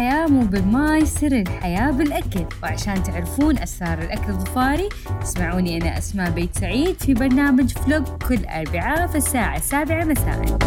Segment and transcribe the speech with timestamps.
[0.00, 2.44] الحياة مو بالماي سر الحياة بالأكل.
[2.62, 4.88] وعشان تعرفون أسرار الأكل الظفاري
[5.22, 10.58] اسمعوني أنا أسماء بيت سعيد في برنامج فلوق كل أربعاء في الساعة السابعة مساءً.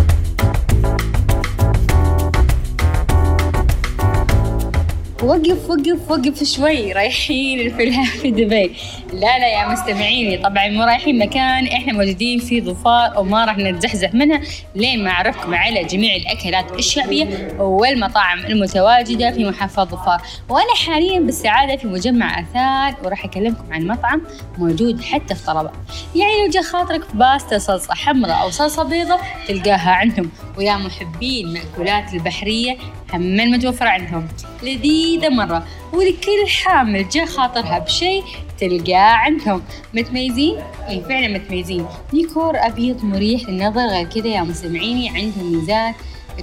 [5.23, 6.93] وقف وقف وقف شوي.
[6.93, 8.75] رايحين الفيلم في دبي.
[9.13, 14.13] لا لا يا مستمعيني طبعا مو رايحين مكان إحنا موجودين فيه ظفار وما راح نتزحزح
[14.13, 14.41] منها.
[14.75, 21.75] لين ما اعرفكم على جميع الأكلات الشعبية والمطاعم المتواجدة في محافظة ظفار؟ وأنا حاليا بالسعادة
[21.75, 24.21] في مجمع آثار وراح أكلمكم عن مطعم
[24.57, 25.71] موجود حتى في طلبه
[26.15, 30.29] يعني لو جاء خاطرك في باستا صلصة حمراء أو صلصة بيضاء تلقاها عندهم.
[30.57, 32.77] ويا محبين المأكولات البحرية
[33.13, 34.27] هم متوفرة عندهم.
[34.63, 35.67] لذيذة مرة.
[35.93, 38.23] ولكل حامل جا خاطرها بشيء
[38.59, 39.61] تلقاه عندهم.
[39.93, 40.57] متميزين؟
[40.89, 41.85] اي فعلا متميزين.
[42.11, 43.87] ديكور أبيض مريح للنظر.
[43.87, 45.95] غير كذا يا مستمعيني عندهم ميزات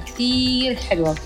[0.06, 1.16] كثير حلوة.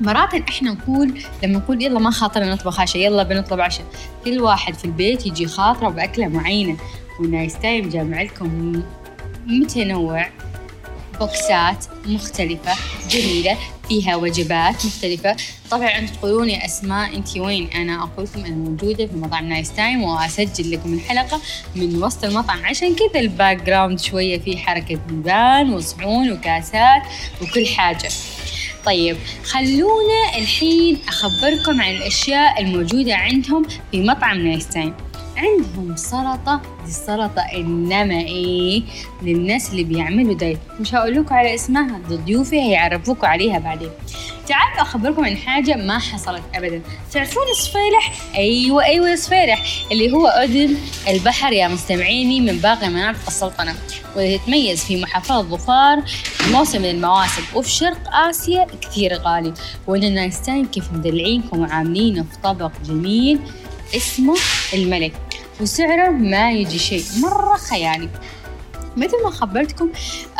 [0.00, 3.86] مرات إحنا نقول لما نقول يلا ما خاطرنا نطبخ عشاء يلا بنطلب عشاء.
[4.24, 6.76] كل واحد في البيت يجي خاطره بأكلة معينة.
[7.20, 8.82] ونايس تايم جامع لكم.
[9.46, 10.26] متنوع.
[11.20, 12.72] بوكسات مختلفة.
[13.10, 13.56] جميلة.
[13.88, 15.36] فيها وجبات مختلفة.
[15.70, 20.02] طبعا تقولون يا أسماء انت وين؟ أنا أقول لكم أنا موجودة في مطعم نايس تايم
[20.02, 21.40] وأسجل لكم الحلقة
[21.76, 22.64] من وسط المطعم.
[22.64, 27.02] عشان كذا ال background شوية في حركة بيبان وصحون وكاسات
[27.42, 28.08] وكل حاجة.
[28.84, 34.94] طيب خلونا الحين أخبركم عن الأشياء الموجودة عندهم في مطعم نايس تايم
[35.38, 38.82] عندهم سلطة دي السلطة إنما إيه
[39.22, 43.90] للناس اللي بيعملوا diet مش هقول لكم على اسمها ضيوفي هيعرفوكم عليها بعدين.
[44.46, 46.82] تعالوا أخبركم عن حاجة ما حصلت أبدا.
[47.12, 50.76] تعرفون الصفيلح أيوة أيوة الصفيلح اللي هو أذن
[51.08, 53.74] البحر يا مستمعيني من باقي مناطق السلطنة.
[54.16, 56.02] واللي تتميز في محافظة ظفار
[56.52, 59.54] موسم من المواسم وفي شرق آسيا كثير غالي.
[59.86, 63.40] وإن نايس تايم كيف مدلعينكم وعاملينه في طبق جميل
[63.96, 64.36] اسمه
[64.74, 65.12] الملك.
[65.60, 67.04] وسعره ما يجي شيء.
[67.22, 68.08] مرة خيالي.
[68.96, 69.90] مثل ما خبرتكم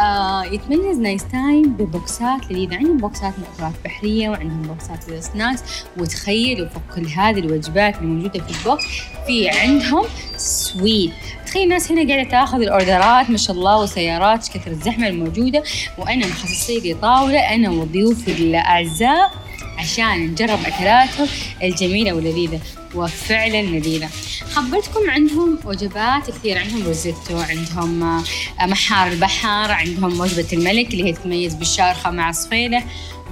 [0.00, 2.76] آه يتميز نايس تايم ببوكسات لذيذة.
[2.76, 5.60] عندهم بوكسات مأكولات بحرية وعندهم بوكسات لل snacks
[5.96, 8.84] وتخيلوا فوق كل هذه الوجبات الموجودة في البوكس.
[9.26, 10.04] في عندهم
[10.36, 11.10] sweet
[11.46, 15.62] تخيل الناس هنا قاعدة تاخذ الأوردرات ما شاء الله وسيارات كثر الزحمة الموجودة.
[15.98, 19.47] وأنا مخصصين لي طاولة أنا وضيوفي الأعزاء.
[19.78, 21.28] عشان نجرب أكلاتهم
[21.62, 22.60] الجميلة واللذيذة
[22.94, 24.08] وفعلا لذيذة.
[24.52, 31.12] خبرتكم عندهم وجبات كثير عندهم ريزوتو عندهم آه، محار البحر عندهم وجبة الملك اللي هي
[31.12, 32.82] تتميز بالشارخة مع الصفيلح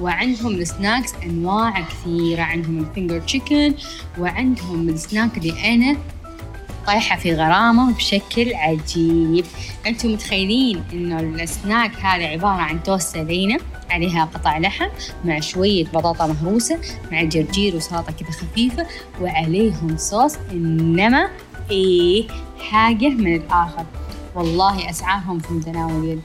[0.01, 2.43] وعندهم ال snacks أنواع كثيرة.
[2.43, 3.75] عندهم ال finger chicken
[4.19, 5.97] وعندهم السناك اللي أنا
[6.87, 9.45] طايحة في غرامه بشكل عجيب.
[9.87, 13.59] أنتم متخيلين إنه السناك هذا عبارة عن توست لينة
[13.91, 14.89] عليها قطع لحم
[15.25, 16.79] مع شوية بطاطا مهروسة
[17.13, 18.87] مع جرجير وسلطة كذا خفيفة
[19.21, 21.29] وعليهم صوص إنما
[21.71, 22.27] إيه
[22.61, 23.87] حاجة من الآخر.
[24.35, 26.21] والله أسعارهم في متناول اليد.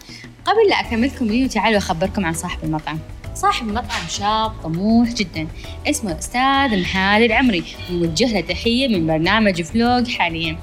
[0.46, 3.00] قبل لا أكملكم الفيديو تعالوا أخبركم عن صاحب المطعم.
[3.36, 5.48] صاحب المطعم شاب طموح جدا.
[5.88, 7.64] اسمه الأستاذ محاد العمري.
[7.92, 10.58] موجه له تحية من برنامج فلوج حاليا.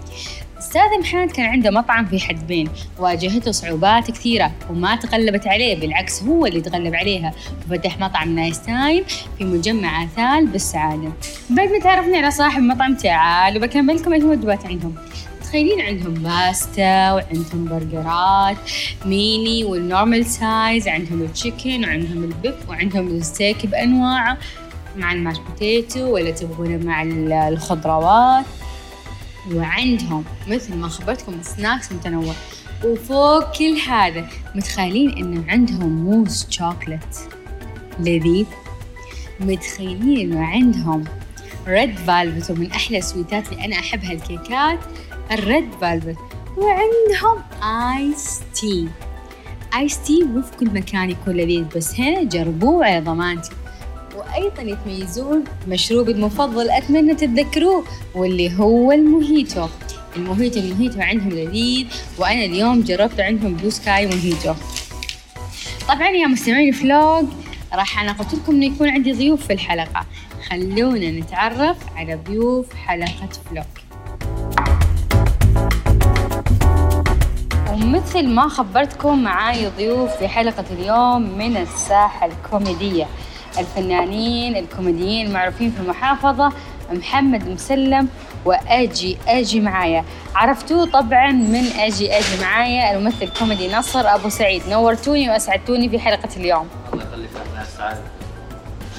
[0.58, 6.46] أستاذ محمد كان عنده مطعم في حدبين واجهته صعوبات كثيرة وما تغلبت عليه بالعكس هو
[6.46, 7.32] اللي تغلب عليها.
[7.66, 9.04] وفتح مطعم نايس تايم
[9.38, 11.12] في مجمع آثال بالسعادة.
[11.50, 14.94] بعد ما تعرفنا على صاحب مطعم تعال وبكملكم إيش الوجبات عندهم.
[15.40, 18.56] متخيلين عندهم باستا وعندهم برجرات
[19.06, 24.38] ميني وال normal size عندهم ال chicken وعندهم ال beef وعندهم الستيك بأنواعه
[24.96, 27.02] مع ال mash potato ولا تبغونه مع
[27.48, 28.44] الخضروات.
[29.54, 32.34] وعندهم مثل ما خبرتكم snacks متنوع.
[32.84, 37.28] وفوق كل هذا متخيلين إنه عندهم mousse chocolate
[38.00, 38.46] لذيذ
[39.40, 41.04] متخيلين انه عندهم
[41.68, 44.78] red velvet ومن أحلى السويتات اللي أنا أحبها الكيكات
[45.32, 46.16] ال red velvet
[46.56, 48.88] وعندهم ice tea
[49.74, 53.50] ice tea مو في كل مكان يكون لذيذ بس هنا جربوه على ضمانتي.
[54.18, 57.84] وأيضا يتميزون مشروبي المفضل أتمنى تتذكروه
[58.14, 59.66] واللي هو الموهيتو.
[60.16, 61.86] الموهيتو الموهيتو عندهم لذيذ
[62.18, 64.54] وأنا اليوم جربت عندهم blue sky موهيتو.
[65.88, 67.24] طبعا يا مستمعين فلوج
[67.72, 70.06] راح أنا قلت لكم إنه يكون عندي ضيوف في الحلقة.
[70.50, 73.64] خلونا نتعرف على ضيوف حلقة فلوج
[77.72, 83.06] ومثل ما خبرتكم معاي ضيوف في حلقة اليوم من الساحة الكوميدية.
[83.58, 86.52] الفنانين الكوميديين المعروفين في المحافظة
[86.92, 88.08] محمد مسلم
[88.44, 90.04] وآجي آجي معايا.
[90.34, 94.62] عرفتوه طبعا من آجي آجي معايا الممثل كوميدي نصر أبو سعيد.
[94.68, 96.68] نورتوني وأسعدتوني في حلقة اليوم.
[96.92, 97.98] الله يخليك أنا سعيد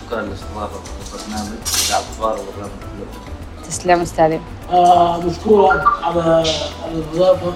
[0.05, 0.79] شكرا لاستضافة
[1.13, 3.67] البرنامج إذاعة الظفار وبرنامج الفلوج.
[3.67, 4.39] تسلم أستاذي.
[4.71, 7.53] آه مشكورة على على الإضافة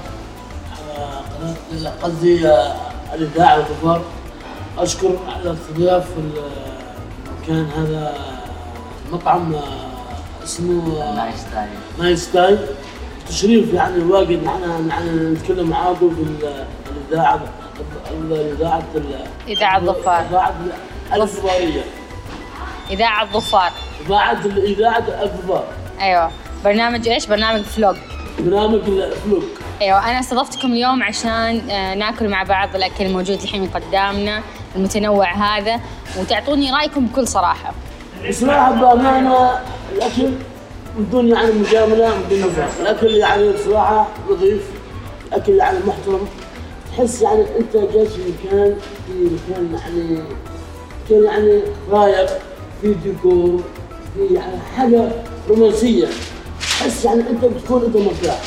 [0.72, 2.76] على قناة قصدي آه،
[3.14, 4.02] الإذاعة والظفار
[4.78, 6.08] أشكر على استضاف
[7.50, 8.16] المكان هذا
[9.10, 11.70] المطعم آه، اسمه آه، نايس تايم
[12.00, 12.60] نايس تايم
[13.30, 16.66] تشريف يعني واجد نحن نحن نتكلم معاكم في ال-
[17.12, 17.42] الإذاعة
[18.12, 20.26] الإذاعة ال- إذاعة ظفار.
[20.30, 20.54] إذاعة
[21.14, 21.84] الظفارية.
[22.92, 23.72] إذاعة ظفار
[24.06, 25.64] إذاعة الإذاعة الظفار.
[26.02, 26.32] أيوه.
[26.66, 27.96] برنامج إيش؟ برنامج فلوج
[28.40, 29.44] برنامج الفلوك
[29.82, 34.42] أيوه أنا استضفتكم اليوم عشان آه، ناكل مع بعض الأكل الموجود الحين قدامنا.
[34.76, 35.80] المتنوع هذا
[36.20, 37.74] وتعطوني رأيكم بكل صراحة.
[38.30, 39.60] بصراحة بأمانة
[39.96, 40.32] الأكل
[40.98, 44.62] من دون يعني مجاملة من دون الأكل يعني بصراحة نظيف
[45.28, 46.28] الأكل يعني محترم
[46.92, 48.76] تحس يعني أنت جالس في مكان
[49.08, 50.20] في مكان يعني
[51.06, 51.62] مكان يعني
[51.92, 52.28] رايق
[52.82, 53.64] في ديكور
[54.16, 55.10] في يعني حاجة
[55.50, 56.08] رومانسية.
[56.60, 58.40] تحس يعني أنت بتكون أنت مرتاح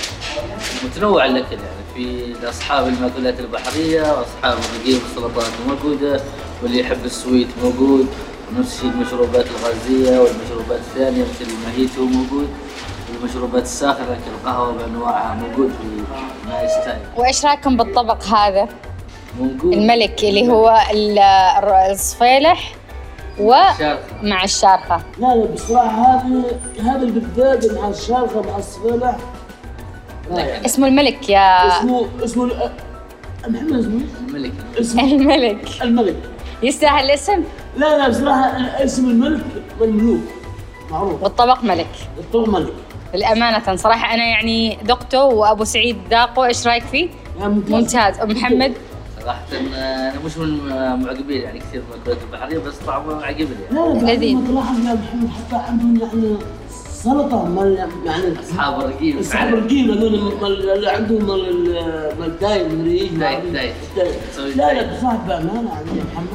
[0.85, 1.87] متنوع الأكل يعني.
[1.95, 6.21] في أصحاب المأكولات البحرية وأصحاب الرقيق والسلطات موجودة
[6.63, 8.07] واللي يحب السويت موجود
[8.51, 12.49] ونفس الشيء المشروبات الغازية والمشروبات الثانية مثل المهيتو موجود
[13.13, 16.03] والمشروبات الساخنة كالقهوة بأنواعها موجود في
[16.49, 18.69] نايس تايم وإيش رأيكم بالطبق هذا؟
[19.41, 19.73] موجود.
[19.73, 20.81] الملك اللي هو
[21.91, 22.75] الصفيلح
[23.39, 23.99] شارخة.
[24.23, 26.45] ومع الشارخه لا لا بصراحة هذه
[26.81, 29.17] هذا بالذات مع الشارخة مع الصفيلح
[30.67, 32.47] اسمه الملك يا اسمه اسمه
[33.49, 34.53] محمد اسمه إيش؟ الملك.
[34.81, 35.69] اسمه الملك.
[35.83, 36.17] الملك.
[36.63, 37.43] يستاهل الاسم؟
[37.77, 38.47] لا لا بصراحة
[38.85, 39.45] اسم الملك
[39.81, 40.21] من الملوك
[40.91, 41.23] معروف.
[41.23, 41.87] والطبق ملك.
[42.19, 42.73] الطبق ملك.
[43.13, 47.09] بالأمانة صراحة أنا يعني ذقته وأبو سعيد ذاقه إيش رأيك فيه؟
[47.41, 47.73] ممتاز.
[47.73, 48.21] ممتاز.
[48.21, 48.73] أم محمد؟
[49.23, 50.69] صراحة أنا مش من
[51.05, 53.77] معجبين يعني كثير من المأكولات البحرية بس طعمه عجبني يعني.
[53.77, 54.47] لا لا لذيذ.
[54.47, 56.37] تلاحظ يا محمد حتى عندهم يعني
[57.07, 62.67] سلطة مال يعني أصحاب الرجيم أصحاب الرجيم هذول مال- اللي عندهم مال ال- مال diet
[62.87, 63.75] إيش diet- diet.
[64.57, 66.27] لا لا بأمانة يعني يا محمد.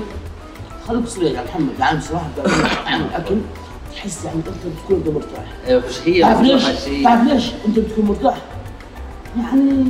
[0.88, 1.98] خليك صريح يا محمد.
[2.00, 2.68] بصراحة بأمانة.
[2.90, 3.36] يعني الأكل
[3.96, 6.64] تحس يعني أنت بتكون أنت مرتاح أيوة مش هي تعرف ليش؟
[7.04, 8.38] تعرف ليش؟ أنت بتكون مرتاح
[9.38, 9.84] يعني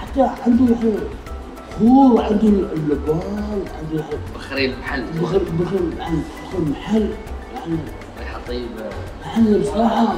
[0.00, 0.94] حتى عنده يعني
[1.78, 3.20] خور وعنده اللبان
[3.78, 7.08] عنده يعني بخرين المحل بخل بخل
[9.26, 10.14] محل بصراحه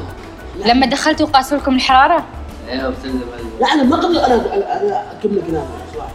[0.66, 2.24] لما دخلتوا قاسوا لكم الحرارة؟
[2.68, 6.12] أيوه بتلزم ال- يعني ما أقدر أنا أنا أنا اكمل كلامي بصراحه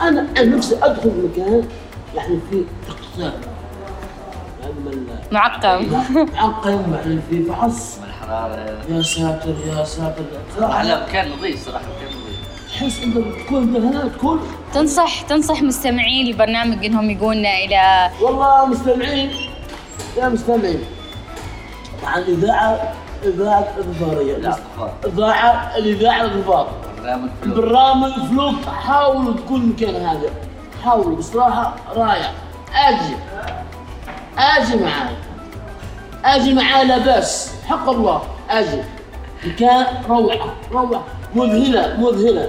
[0.00, 1.68] أنا عن نفسي أدخل مكان
[2.16, 3.32] يعني في اقتصاد
[4.84, 5.86] من معقم
[6.34, 7.98] معقم يعني في فحص.
[8.08, 10.22] الحرارة يا ساتر يا ساتر.
[10.56, 12.38] بصراحه لا مكان نظيف صراحة مكان نظيف.
[12.72, 14.40] تحس انت بتكون انت هنا تكون
[14.74, 19.30] تنصح تنصح مستمعين البرنامج إنهم يقولنا إلى والله مستمعين.
[20.18, 20.80] يا مستمعين
[22.02, 22.92] مع الإذاعة
[23.24, 24.50] إذاعة الظفارية لا.
[24.50, 28.54] ظفار إذاعة الإذاعة الظفار برنامج فلوس برنامج فلوك
[28.86, 30.30] حاولوا تكون مكان هذا.
[30.84, 32.30] حاولوا بصراحة رائع.
[32.74, 33.16] أجي.
[34.38, 35.14] أجي معاي.
[36.24, 37.52] أجي معاي لا بأس.
[37.68, 38.22] حق الله.
[38.50, 38.82] أجي.
[39.46, 40.54] مكان روعة.
[40.72, 41.04] روعة.
[41.34, 42.48] مذهلة مذهلة.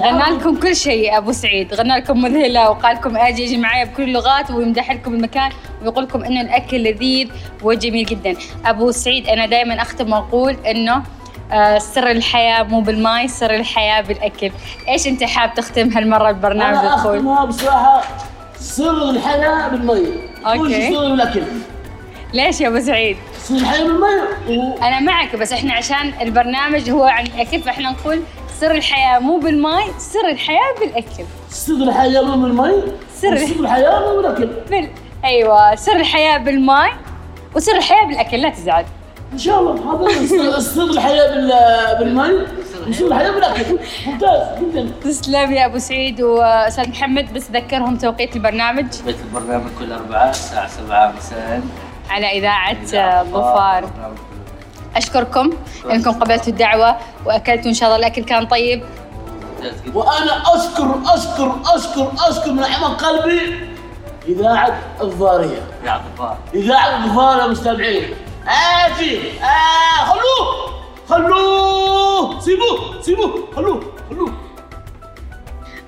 [0.00, 1.74] غنى لكم كل شيء أبو سعيد.
[1.74, 5.50] غنى لكم مذهلة وقال لكم آجي أجي معايا بكل اللغات ويمدح لكم المكان
[5.82, 7.28] ويقول لكم إنه الأكل لذيذ
[7.62, 8.36] وجميل جدا.
[8.66, 11.02] أبو سعيد أنا دائما أختم وأقول إنه
[11.52, 14.50] آه، سر الحياة مو بالماي سر الحياة بالأكل.
[14.88, 18.02] إيش أنت حاب تختم هالمرة البرنامج أنا أختمها بصراحة
[18.58, 20.06] سر الحياة بالمي
[20.46, 20.94] okay.
[20.94, 21.42] سر الأكل
[22.34, 24.76] ليش يا أبو سعيد؟ سر الحياة بالمي و...
[24.82, 28.22] أنا معك بس إحنا عشان البرنامج هو عن الأكل فإحنا نقول
[28.60, 31.24] سر الحياة مو بالماي سر الحياة بالأكل.
[31.50, 32.82] سر الحياة مو بالمي
[33.16, 34.46] سر- سر الحياة مو بالأكل.
[34.70, 34.88] بال...
[35.24, 36.90] أيوة سر الحياة بالماي
[37.54, 38.84] وسر الحياة بالأكل لا تزعل.
[39.32, 41.52] إن شاء الله هذا سر- سر الحياة بال...
[41.98, 42.46] بالمي
[42.88, 43.78] وسر الحياة بالأكل.
[44.06, 44.90] ممتاز جدا.
[45.04, 48.86] تسلم يا أبو سعيد وأستاذ محمد بس ذكرهم توقيت البرنامج.
[49.06, 51.60] بيت البرنامج كل أربعاء الساعة 7 مساء.
[52.10, 53.90] على إذاعة آه، ظفار.
[54.96, 55.50] أشكركم
[55.90, 58.82] أنكم قبلتوا الدعوة وأكلتوا إن شاء الله الأكل كان طيب.
[59.56, 63.58] ممتاز جدا وأنا أشكر أشكر أشكر أشكر من أعماق قلبي
[65.00, 68.14] الظارية يا ظفار إذاعة الظفار يا مستمعين.
[68.86, 70.70] آتي آه خلوه
[71.08, 72.40] خلوه.
[72.40, 73.80] سيبوه سيبوه خلوه
[74.10, 74.32] خلوه.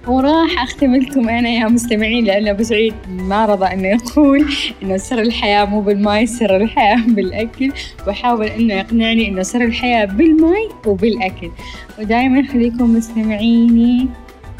[0.06, 4.46] وراح اختم لكم أنا يا مستمعين لأن أبو سعيد ما رضى إنه يقول
[4.82, 7.72] إنه سر الحياة مو بالماي سر الحياة بالأكل.
[8.08, 11.50] وحاول إنه يقنعني إنه سر الحياة بالماي وبالأكل.
[11.98, 14.08] ودائما خليكم مستمعيني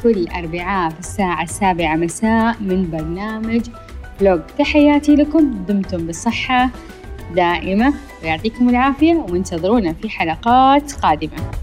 [0.03, 3.61] كل أربعاء في الساعة السابعة مساء من برنامج
[4.19, 4.41] فلوج.
[4.59, 6.71] تحياتي لكم دمتم بالصحة
[7.35, 11.62] دائمة ويعطيكم العافية وانتظرونا في حلقات قادمة.